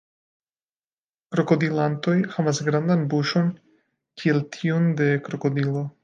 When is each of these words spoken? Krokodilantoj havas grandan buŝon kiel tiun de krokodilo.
Krokodilantoj 1.35 2.15
havas 2.37 2.61
grandan 2.69 3.03
buŝon 3.11 3.51
kiel 4.21 4.41
tiun 4.57 4.89
de 5.03 5.11
krokodilo. 5.29 5.85